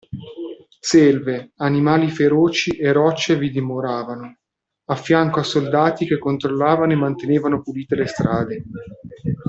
[0.79, 4.35] Selve, animali feroci e rocce vi dimoravano,
[4.85, 8.63] affianco a soldati che controllavano e mantenevano pulite strade.